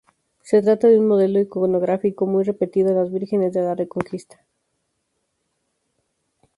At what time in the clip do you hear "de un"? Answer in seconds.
0.87-1.07